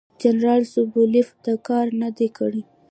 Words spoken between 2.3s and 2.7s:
کړی.